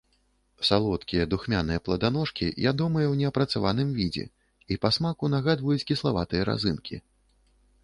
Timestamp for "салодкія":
0.69-1.25